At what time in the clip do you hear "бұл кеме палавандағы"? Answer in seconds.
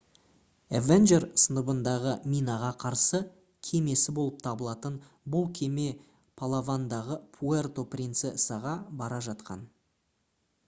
5.35-7.17